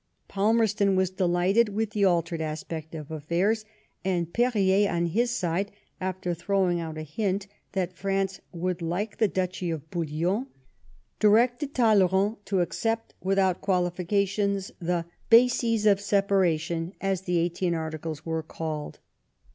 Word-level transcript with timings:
Palmerston 0.27 0.95
was 0.95 1.11
delighted 1.11 1.69
with 1.69 1.91
the 1.91 2.05
altered 2.05 2.41
aspect 2.41 2.95
of 2.95 3.11
affairs, 3.11 3.65
and 4.03 4.33
P6rier 4.33 4.89
on 4.91 5.05
his 5.05 5.29
side, 5.29 5.71
after 5.99 6.33
throwing 6.33 6.79
out 6.79 6.97
a 6.97 7.03
hint 7.03 7.45
that 7.73 7.93
France 7.93 8.39
would 8.51 8.81
like 8.81 9.19
the 9.19 9.27
Duchy 9.27 9.69
of 9.69 9.87
BouiUon, 9.91 10.47
directed 11.19 11.75
Talleyrand 11.75 12.37
to 12.45 12.61
accept 12.61 13.13
without 13.21 13.61
qualifications 13.61 14.71
the 14.79 15.05
*^ 15.05 15.05
bases 15.29 15.85
of 15.85 16.01
separation," 16.01 16.95
as 16.99 17.21
the 17.21 17.37
Eighteen 17.37 17.75
Articles 17.75 18.25
were 18.25 18.41
called. 18.41 18.97